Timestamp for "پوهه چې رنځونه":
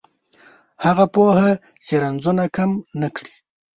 1.13-2.43